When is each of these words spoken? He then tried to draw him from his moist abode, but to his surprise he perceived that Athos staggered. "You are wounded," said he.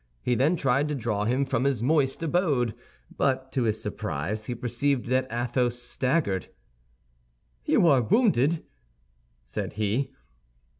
He 0.23 0.33
then 0.33 0.55
tried 0.55 0.89
to 0.89 0.95
draw 0.95 1.25
him 1.25 1.45
from 1.45 1.63
his 1.63 1.83
moist 1.83 2.23
abode, 2.23 2.73
but 3.15 3.51
to 3.51 3.65
his 3.65 3.79
surprise 3.79 4.47
he 4.47 4.55
perceived 4.55 5.05
that 5.09 5.31
Athos 5.31 5.75
staggered. 5.77 6.47
"You 7.65 7.85
are 7.85 8.01
wounded," 8.01 8.63
said 9.43 9.73
he. 9.73 10.09